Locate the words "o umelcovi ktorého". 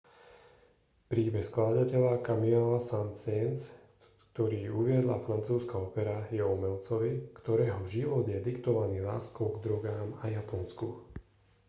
6.45-7.79